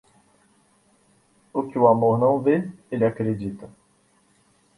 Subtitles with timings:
[1.53, 3.69] O que o amor não vê, ele acredita.